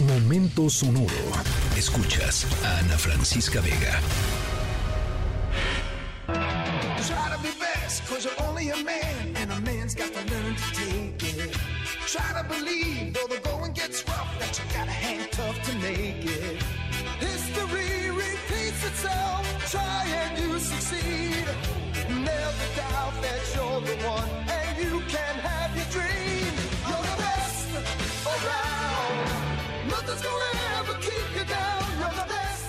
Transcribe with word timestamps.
Momento 0.00 0.68
sonoro. 0.68 1.08
Escuchas 1.74 2.46
a 2.62 2.80
Ana 2.80 2.98
Francisca 2.98 3.62
Vega. 3.62 3.98
Try 6.26 7.30
to 7.32 7.42
be 7.42 7.48
best, 7.58 8.04
cause 8.06 8.24
you're 8.26 8.46
only 8.46 8.68
a 8.68 8.76
man, 8.76 9.34
and 9.36 9.50
a 9.50 9.60
man's 9.62 9.94
got 9.94 10.12
to 10.12 10.20
learn 10.34 10.54
to 10.54 10.74
take 10.74 11.38
it. 11.38 11.56
Try 12.06 12.42
to 12.42 12.46
believe, 12.46 13.14
though 13.14 13.26
the 13.26 13.40
going 13.40 13.72
gets 13.72 14.06
rough, 14.06 14.38
that 14.38 14.58
you 14.58 14.64
gotta 14.74 14.90
hang 14.90 15.26
tough 15.30 15.62
to 15.62 15.74
make 15.78 16.26
it. 16.26 16.62
History 17.18 18.10
repeats 18.10 18.84
itself, 18.84 19.70
try 19.70 20.04
and 20.06 20.38
you 20.38 20.58
succeed. 20.58 21.46
Never 22.10 22.66
doubt 22.76 23.14
that 23.22 23.40
you're 23.54 23.80
the 23.80 23.96
one, 24.06 24.28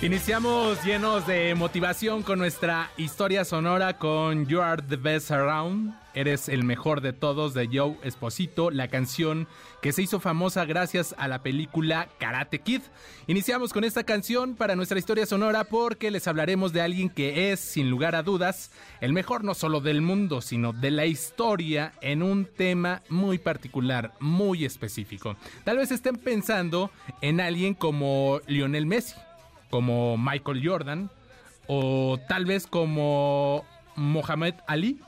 Iniciamos 0.00 0.84
llenos 0.84 1.26
de 1.26 1.56
motivación 1.56 2.22
con 2.22 2.38
nuestra 2.38 2.92
historia 2.96 3.44
sonora 3.44 3.98
con 3.98 4.46
You 4.46 4.60
Are 4.60 4.80
the 4.80 4.94
Best 4.94 5.32
Around. 5.32 5.92
Eres 6.14 6.48
el 6.48 6.62
mejor 6.62 7.00
de 7.00 7.12
todos 7.12 7.52
de 7.52 7.66
Joe 7.66 7.96
Esposito, 8.04 8.70
la 8.70 8.86
canción 8.86 9.48
que 9.82 9.90
se 9.92 10.02
hizo 10.02 10.20
famosa 10.20 10.64
gracias 10.64 11.16
a 11.18 11.26
la 11.26 11.42
película 11.42 12.08
Karate 12.18 12.60
Kid. 12.60 12.82
Iniciamos 13.26 13.72
con 13.72 13.82
esta 13.82 14.04
canción 14.04 14.54
para 14.54 14.76
nuestra 14.76 15.00
historia 15.00 15.26
sonora 15.26 15.64
porque 15.64 16.12
les 16.12 16.28
hablaremos 16.28 16.72
de 16.72 16.80
alguien 16.80 17.10
que 17.10 17.50
es, 17.50 17.58
sin 17.58 17.90
lugar 17.90 18.14
a 18.14 18.22
dudas, 18.22 18.70
el 19.00 19.12
mejor 19.12 19.42
no 19.42 19.54
solo 19.54 19.80
del 19.80 20.00
mundo, 20.00 20.42
sino 20.42 20.72
de 20.72 20.92
la 20.92 21.06
historia 21.06 21.92
en 22.02 22.22
un 22.22 22.44
tema 22.44 23.02
muy 23.08 23.38
particular, 23.38 24.14
muy 24.20 24.64
específico. 24.64 25.36
Tal 25.64 25.78
vez 25.78 25.90
estén 25.90 26.16
pensando 26.16 26.92
en 27.20 27.40
alguien 27.40 27.74
como 27.74 28.40
Lionel 28.46 28.86
Messi, 28.86 29.14
como 29.70 30.16
Michael 30.16 30.66
Jordan, 30.66 31.10
o 31.66 32.18
tal 32.28 32.46
vez 32.46 32.66
como 32.66 33.64
Mohamed 33.96 34.54
Ali 34.66 34.98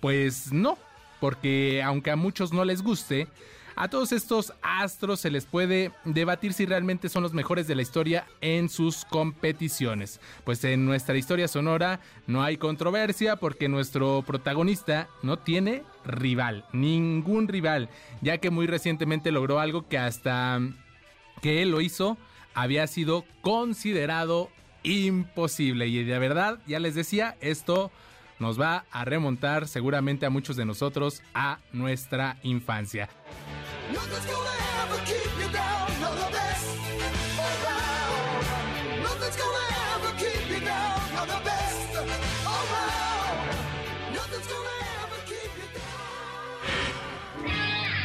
pues 0.00 0.52
no, 0.52 0.78
porque 1.20 1.82
aunque 1.82 2.10
a 2.10 2.16
muchos 2.16 2.52
no 2.52 2.64
les 2.64 2.82
guste, 2.82 3.28
a 3.76 3.88
todos 3.88 4.12
estos 4.12 4.52
astros 4.62 5.20
se 5.20 5.30
les 5.30 5.46
puede 5.46 5.92
debatir 6.04 6.52
si 6.52 6.66
realmente 6.66 7.08
son 7.08 7.22
los 7.22 7.32
mejores 7.32 7.66
de 7.66 7.74
la 7.74 7.82
historia 7.82 8.26
en 8.40 8.68
sus 8.68 9.04
competiciones. 9.04 10.20
Pues 10.44 10.64
en 10.64 10.84
nuestra 10.84 11.16
historia 11.16 11.48
sonora 11.48 12.00
no 12.26 12.42
hay 12.42 12.56
controversia 12.56 13.36
porque 13.36 13.68
nuestro 13.68 14.22
protagonista 14.26 15.08
no 15.22 15.38
tiene 15.38 15.82
rival, 16.04 16.64
ningún 16.72 17.48
rival, 17.48 17.88
ya 18.20 18.38
que 18.38 18.50
muy 18.50 18.66
recientemente 18.66 19.30
logró 19.32 19.60
algo 19.60 19.86
que 19.88 19.98
hasta 19.98 20.60
que 21.40 21.62
él 21.62 21.70
lo 21.70 21.80
hizo 21.80 22.18
había 22.60 22.86
sido 22.86 23.24
considerado 23.40 24.50
imposible. 24.82 25.86
Y 25.86 26.04
de 26.04 26.18
verdad, 26.18 26.58
ya 26.66 26.78
les 26.78 26.94
decía, 26.94 27.36
esto 27.40 27.90
nos 28.38 28.60
va 28.60 28.84
a 28.90 29.04
remontar 29.04 29.66
seguramente 29.66 30.26
a 30.26 30.30
muchos 30.30 30.56
de 30.56 30.66
nosotros 30.66 31.22
a 31.32 31.58
nuestra 31.72 32.36
infancia. 32.42 33.08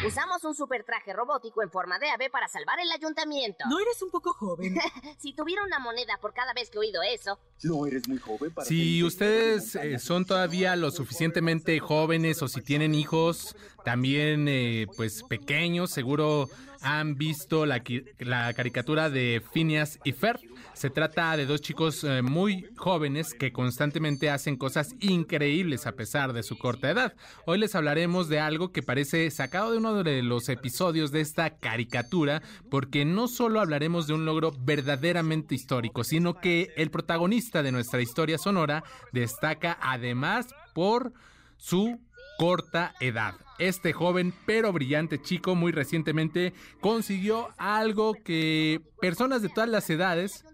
Usamos 0.06 0.44
un 0.44 0.54
super 0.54 0.84
traje 0.84 1.14
robótico 1.14 1.64
en 1.64 1.72
forma 1.72 1.98
de 1.98 2.10
ave 2.12 2.30
para 2.30 2.48
salvar 2.48 2.80
el 2.80 2.92
ayuntamiento. 2.92 3.66
¿No 3.68 3.80
eres 3.80 4.02
un 4.04 4.12
poco 4.12 4.34
joven? 4.34 4.76
si 5.18 5.34
tuviera 5.34 5.64
una 5.64 5.80
moneda 5.80 6.20
por 6.22 6.34
cada 6.34 6.54
vez 6.54 6.70
que 6.70 6.78
he 6.78 6.80
oído 6.82 7.02
eso. 7.02 7.40
No 7.64 7.88
eres 7.88 8.08
muy 8.08 8.20
joven 8.20 8.54
para 8.54 8.68
Si 8.68 9.04
ustedes 9.04 9.76
eh, 9.76 9.98
son 9.98 10.26
todavía 10.26 10.76
lo 10.76 10.92
suficientemente 10.92 11.80
jóvenes 11.80 12.42
o 12.44 12.48
si 12.48 12.62
tienen 12.62 12.94
hijos 12.94 13.56
también 13.84 14.48
eh, 14.48 14.88
pues 14.96 15.24
pequeños, 15.24 15.90
seguro 15.90 16.50
han 16.86 17.16
visto 17.16 17.66
la, 17.66 17.82
la 18.20 18.54
caricatura 18.54 19.10
de 19.10 19.42
Phineas 19.52 20.00
y 20.04 20.12
Ferb. 20.12 20.40
Se 20.74 20.92
trata 20.92 21.36
de 21.36 21.48
dos 21.48 21.62
chicos 21.62 22.04
eh, 22.04 22.22
muy 22.22 22.68
jóvenes 22.78 23.34
que 23.34 23.52
constantemente 23.52 24.30
hacen 24.30 24.56
cosas 24.56 24.94
increíbles 25.00 25.88
a 25.88 25.94
pesar 25.94 26.32
de 26.32 26.44
su 26.44 26.58
corta 26.60 26.92
edad. 26.92 27.16
Hoy 27.48 27.58
les 27.58 27.74
hablaremos 27.74 28.30
de 28.30 28.40
algo 28.40 28.72
que 28.72 28.84
parece 28.84 29.32
sacado 29.32 29.72
de 29.72 29.80
uno 29.80 30.04
de 30.04 30.22
los 30.22 30.48
episodios 30.48 31.12
de 31.12 31.22
esta 31.22 31.58
caricatura, 31.58 32.44
porque 32.70 33.04
no 33.04 33.28
solo 33.28 33.62
hablaremos 33.62 34.06
de 34.06 34.14
un 34.14 34.26
logro 34.26 34.52
verdaderamente 34.52 35.56
histórico, 35.56 36.04
sino 36.04 36.36
que 36.36 36.72
el 36.78 36.92
protagonista 36.92 37.64
de 37.64 37.72
nuestra 37.72 38.02
historia 38.02 38.38
sonora 38.38 38.84
destaca 39.12 39.80
además 39.82 40.48
por 40.76 41.14
su 41.58 42.00
corta 42.38 42.94
edad. 43.00 43.36
Este 43.58 43.94
joven 43.94 44.34
pero 44.46 44.74
brillante 44.74 45.22
chico 45.22 45.56
muy 45.56 45.72
recientemente 45.72 46.54
consiguió 46.82 47.50
algo 47.58 48.14
que 48.14 48.82
personas 49.00 49.42
de 49.42 49.50
todas 49.50 49.70
las 49.70 49.90
edades 49.90 50.46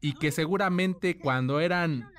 y 0.00 0.14
que 0.14 0.32
seguramente 0.32 1.18
cuando 1.18 1.60
eran 1.60 2.10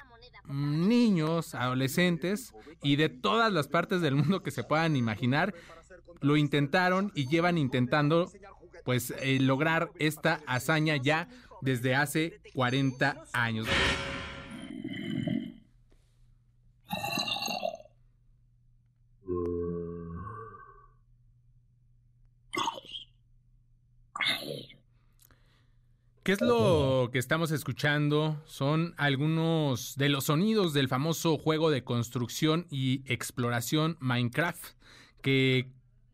niños, 0.48 1.56
adolescentes 1.56 2.54
y 2.82 2.96
de 2.96 3.10
todas 3.10 3.52
las 3.52 3.68
partes 3.68 4.02
del 4.02 4.16
mundo 4.16 4.42
que 4.42 4.52
se 4.52 4.64
puedan 4.64 4.96
imaginar, 4.96 5.54
lo 6.22 6.38
intentaron 6.38 7.12
y 7.16 7.28
llevan 7.28 7.58
intentando 7.58 8.32
pues 8.84 9.14
eh, 9.20 9.40
lograr 9.40 9.92
esta 10.00 10.42
hazaña 10.48 10.96
ya 10.98 11.28
desde 11.62 11.96
hace 11.96 12.40
40 12.54 13.24
años. 13.34 13.68
¿Qué 26.30 26.34
es 26.34 26.42
lo 26.42 27.10
que 27.12 27.18
estamos 27.18 27.50
escuchando? 27.50 28.40
Son 28.46 28.94
algunos 28.98 29.96
de 29.98 30.10
los 30.10 30.26
sonidos 30.26 30.74
del 30.74 30.88
famoso 30.88 31.40
juego 31.40 31.72
de 31.72 31.84
construcción 31.84 32.68
y 32.70 33.02
exploración 33.12 33.98
Minecraft, 34.00 34.64
que 35.24 35.72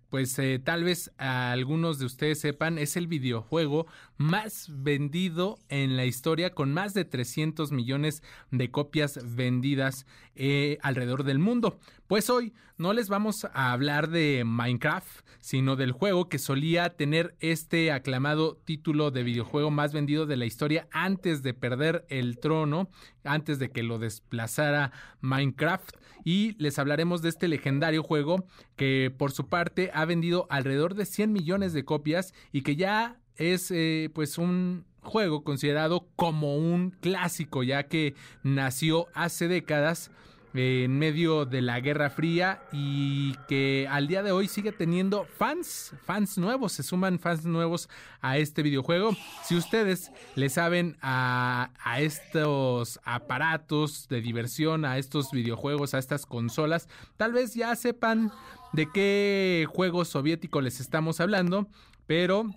pues 0.10 0.40
eh, 0.40 0.62
tal 0.64 0.86
vez 0.86 1.12
algunos 1.18 2.00
de 2.00 2.06
ustedes 2.06 2.40
sepan, 2.40 2.78
es 2.78 2.96
el 2.96 3.08
videojuego 3.08 3.88
más 4.18 4.70
vendido 4.72 5.60
en 5.70 5.98
la 5.98 6.06
historia 6.06 6.54
con 6.54 6.74
más 6.74 6.94
de 6.94 7.06
300 7.06 7.72
millones 7.72 8.24
de 8.52 8.72
copias 8.72 9.20
vendidas 9.36 10.06
eh, 10.36 10.78
alrededor 10.82 11.24
del 11.24 11.40
mundo. 11.40 11.80
Pues 12.08 12.30
hoy 12.30 12.54
no 12.78 12.94
les 12.94 13.10
vamos 13.10 13.46
a 13.46 13.72
hablar 13.72 14.10
de 14.10 14.44
Minecraft, 14.46 15.26
sino 15.40 15.76
del 15.76 15.92
juego 15.92 16.28
que 16.28 16.40
solía 16.40 16.96
tener 16.96 17.36
este 17.40 17.92
aclamado 17.92 18.58
título 18.66 19.12
de 19.12 19.24
videojuego 19.24 19.72
más 19.72 19.94
vendido 19.94 20.26
de 20.26 20.38
la 20.38 20.46
historia 20.46 20.88
antes 20.92 21.42
de 21.42 21.54
perder 21.54 22.06
el 22.10 22.40
trono, 22.40 22.90
antes 23.24 23.60
de 23.60 23.72
que 23.72 23.84
lo 23.84 23.98
desplazara 23.98 24.92
Minecraft. 25.22 25.96
Y 26.24 26.56
les 26.62 26.80
hablaremos 26.80 27.22
de 27.22 27.30
este 27.30 27.48
legendario 27.48 28.04
juego 28.04 28.46
que 28.76 29.14
por 29.16 29.32
su 29.32 29.48
parte 29.48 29.92
ha 29.94 30.06
vendido 30.06 30.48
alrededor 30.50 30.96
de 30.96 31.06
100 31.06 31.32
millones 31.32 31.74
de 31.74 31.86
copias 31.86 32.34
y 32.52 32.64
que 32.64 32.76
ya 32.76 33.20
es 33.38 33.72
eh, 33.72 34.10
pues 34.14 34.38
un 34.38 34.86
juego 35.02 35.44
considerado 35.44 36.08
como 36.16 36.58
un 36.58 36.92
clásico 36.92 37.64
ya 37.64 37.84
que 37.84 38.16
nació 38.44 39.08
hace 39.14 39.48
décadas 39.48 40.12
en 40.58 40.98
medio 40.98 41.46
de 41.46 41.62
la 41.62 41.82
Guerra 41.82 42.10
Fría 42.10 42.62
y 42.72 43.34
que 43.48 43.88
al 43.90 44.08
día 44.08 44.24
de 44.24 44.32
hoy 44.32 44.48
sigue 44.48 44.72
teniendo 44.72 45.26
fans, 45.38 45.94
fans 46.06 46.38
nuevos, 46.38 46.72
se 46.72 46.84
suman 46.84 47.20
fans 47.20 47.46
nuevos 47.46 47.90
a 48.22 48.38
este 48.38 48.64
videojuego. 48.64 49.12
Si 49.44 49.56
ustedes 49.56 50.12
le 50.36 50.50
saben 50.50 50.98
a, 51.02 51.72
a 51.84 52.00
estos 52.00 53.02
aparatos 53.04 54.08
de 54.08 54.22
diversión, 54.22 54.86
a 54.86 54.98
estos 54.98 55.32
videojuegos, 55.32 55.94
a 55.94 56.00
estas 56.00 56.26
consolas, 56.26 56.88
tal 57.18 57.34
vez 57.34 57.54
ya 57.54 57.76
sepan 57.76 58.32
de 58.72 58.90
qué 58.92 59.68
juego 59.70 60.06
soviético 60.06 60.62
les 60.62 60.80
estamos 60.80 61.20
hablando, 61.20 61.68
pero 62.08 62.50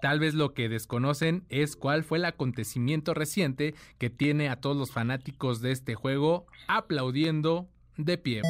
Tal 0.00 0.18
vez 0.18 0.32
lo 0.34 0.54
que 0.54 0.70
desconocen 0.70 1.44
es 1.50 1.76
cuál 1.76 2.04
fue 2.04 2.18
el 2.18 2.24
acontecimiento 2.24 3.12
reciente 3.12 3.74
que 3.98 4.08
tiene 4.08 4.48
a 4.48 4.56
todos 4.56 4.76
los 4.76 4.92
fanáticos 4.92 5.60
de 5.60 5.72
este 5.72 5.94
juego 5.94 6.46
aplaudiendo 6.68 7.68
de 7.98 8.16
pie. 8.16 8.42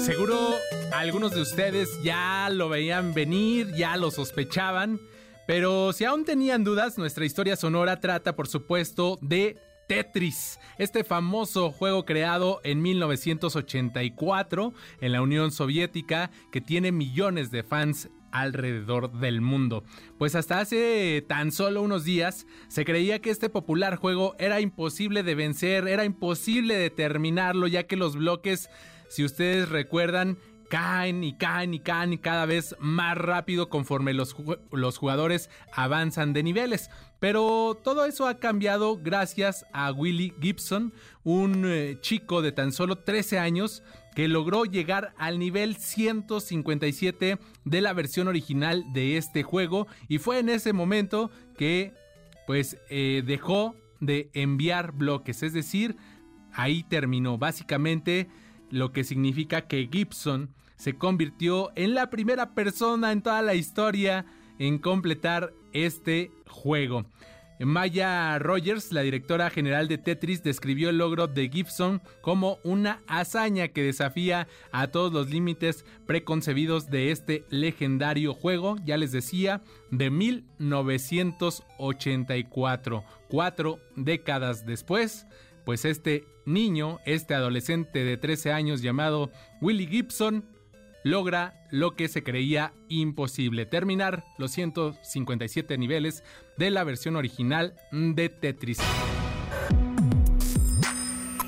Seguro 0.00 0.56
algunos 0.92 1.30
de 1.30 1.42
ustedes 1.42 2.02
ya 2.02 2.50
lo 2.50 2.68
veían 2.68 3.14
venir, 3.14 3.72
ya 3.76 3.96
lo 3.96 4.10
sospechaban, 4.10 5.00
pero 5.46 5.92
si 5.92 6.04
aún 6.04 6.24
tenían 6.24 6.64
dudas, 6.64 6.98
nuestra 6.98 7.24
historia 7.24 7.54
sonora 7.54 8.00
trata 8.00 8.34
por 8.34 8.48
supuesto 8.48 9.16
de 9.22 9.58
Tetris, 9.86 10.58
este 10.78 11.04
famoso 11.04 11.70
juego 11.70 12.04
creado 12.04 12.60
en 12.64 12.82
1984 12.82 14.72
en 15.00 15.12
la 15.12 15.22
Unión 15.22 15.50
Soviética 15.50 16.30
que 16.50 16.60
tiene 16.60 16.92
millones 16.92 17.50
de 17.50 17.62
fans 17.62 18.08
alrededor 18.34 19.12
del 19.12 19.40
mundo. 19.40 19.84
Pues 20.18 20.34
hasta 20.34 20.60
hace 20.60 21.24
tan 21.28 21.52
solo 21.52 21.82
unos 21.82 22.04
días 22.04 22.46
se 22.68 22.84
creía 22.84 23.20
que 23.20 23.30
este 23.30 23.48
popular 23.48 23.96
juego 23.96 24.34
era 24.38 24.60
imposible 24.60 25.22
de 25.22 25.34
vencer, 25.34 25.86
era 25.86 26.04
imposible 26.04 26.74
de 26.76 26.90
terminarlo 26.90 27.68
ya 27.68 27.84
que 27.84 27.96
los 27.96 28.16
bloques, 28.16 28.68
si 29.08 29.24
ustedes 29.24 29.68
recuerdan, 29.68 30.36
caen 30.68 31.22
y 31.22 31.36
caen 31.36 31.74
y 31.74 31.78
caen 31.78 32.12
y 32.14 32.18
cada 32.18 32.46
vez 32.46 32.74
más 32.80 33.16
rápido 33.16 33.68
conforme 33.68 34.12
los, 34.12 34.34
los, 34.72 34.98
jugadores 34.98 35.48
avanzan 35.72 36.32
de 36.32 36.42
niveles. 36.42 36.90
Pero 37.24 37.80
todo 37.82 38.04
eso 38.04 38.28
ha 38.28 38.38
cambiado 38.38 38.98
gracias 39.02 39.64
a 39.72 39.90
Willie 39.92 40.34
Gibson, 40.42 40.92
un 41.22 41.64
eh, 41.64 41.96
chico 42.02 42.42
de 42.42 42.52
tan 42.52 42.70
solo 42.70 42.98
13 42.98 43.38
años 43.38 43.82
que 44.14 44.28
logró 44.28 44.66
llegar 44.66 45.14
al 45.16 45.38
nivel 45.38 45.76
157 45.76 47.38
de 47.64 47.80
la 47.80 47.94
versión 47.94 48.28
original 48.28 48.84
de 48.92 49.16
este 49.16 49.42
juego. 49.42 49.86
Y 50.06 50.18
fue 50.18 50.38
en 50.38 50.50
ese 50.50 50.74
momento 50.74 51.30
que 51.56 51.94
pues 52.46 52.76
eh, 52.90 53.22
dejó 53.24 53.74
de 54.00 54.28
enviar 54.34 54.92
bloques, 54.92 55.42
es 55.42 55.54
decir, 55.54 55.96
ahí 56.52 56.82
terminó. 56.82 57.38
Básicamente 57.38 58.28
lo 58.68 58.92
que 58.92 59.02
significa 59.02 59.62
que 59.62 59.88
Gibson 59.90 60.50
se 60.76 60.98
convirtió 60.98 61.72
en 61.74 61.94
la 61.94 62.10
primera 62.10 62.54
persona 62.54 63.12
en 63.12 63.22
toda 63.22 63.40
la 63.40 63.54
historia 63.54 64.26
en 64.58 64.78
completar 64.78 65.52
este 65.72 66.30
juego. 66.46 67.06
Maya 67.60 68.36
Rogers, 68.40 68.90
la 68.92 69.02
directora 69.02 69.48
general 69.48 69.86
de 69.86 69.98
Tetris, 69.98 70.42
describió 70.42 70.90
el 70.90 70.98
logro 70.98 71.28
de 71.28 71.48
Gibson 71.48 72.02
como 72.20 72.58
una 72.64 73.00
hazaña 73.06 73.68
que 73.68 73.84
desafía 73.84 74.48
a 74.72 74.88
todos 74.88 75.12
los 75.12 75.30
límites 75.30 75.84
preconcebidos 76.06 76.90
de 76.90 77.12
este 77.12 77.44
legendario 77.50 78.34
juego, 78.34 78.74
ya 78.84 78.96
les 78.96 79.12
decía, 79.12 79.62
de 79.90 80.10
1984, 80.10 83.04
cuatro 83.28 83.78
décadas 83.94 84.66
después, 84.66 85.28
pues 85.64 85.84
este 85.84 86.26
niño, 86.46 86.98
este 87.06 87.34
adolescente 87.34 88.04
de 88.04 88.16
13 88.16 88.52
años 88.52 88.82
llamado 88.82 89.30
Willie 89.60 89.86
Gibson, 89.86 90.44
logra 91.04 91.68
lo 91.70 91.94
que 91.94 92.08
se 92.08 92.24
creía 92.24 92.72
imposible, 92.88 93.66
terminar 93.66 94.24
los 94.38 94.50
157 94.50 95.78
niveles 95.78 96.24
de 96.56 96.70
la 96.70 96.82
versión 96.82 97.14
original 97.14 97.76
de 97.92 98.28
Tetris. 98.28 98.78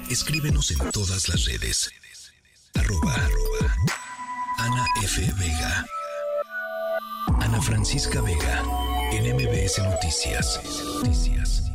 Escríbenos 0.09 0.71
en 0.71 0.91
todas 0.93 1.29
las 1.29 1.47
redes. 1.47 1.91
Arroba, 2.75 3.17
Ana 4.59 4.85
F. 5.03 5.21
Vega. 5.39 5.87
Ana 7.41 7.61
Francisca 7.61 8.21
Vega. 8.21 8.63
En 9.13 9.35
MBS 9.35 9.79
Noticias. 9.79 10.61
Noticias. 11.03 11.66